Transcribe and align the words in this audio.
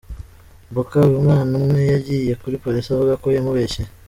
Mboka, 0.71 0.95
uyu 1.07 1.23
mwana 1.25 1.51
ubwe 1.61 1.81
yagiye 1.93 2.33
kuri 2.41 2.59
Polisi 2.63 2.87
avuga 2.89 3.13
ko 3.21 3.27
yamubeshyeye. 3.35 3.89